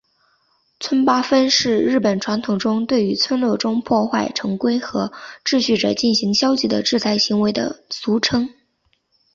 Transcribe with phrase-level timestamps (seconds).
[0.79, 5.11] 村八分是日本传统中对于村落中破坏成规和
[5.45, 8.49] 秩序者进行消极的制裁行为的俗称。